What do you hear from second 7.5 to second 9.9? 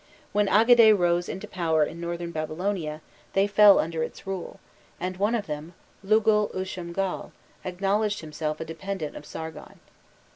acknowledged himself a dependant of Sargon.